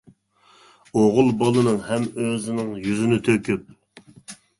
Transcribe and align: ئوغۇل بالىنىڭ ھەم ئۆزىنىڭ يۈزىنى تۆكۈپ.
ئوغۇل 1.01 1.27
بالىنىڭ 1.41 1.77
ھەم 1.89 2.07
ئۆزىنىڭ 2.23 2.71
يۈزىنى 2.87 3.21
تۆكۈپ. 3.29 3.69